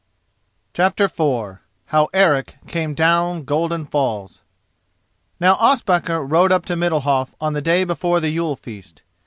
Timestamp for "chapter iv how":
0.73-2.07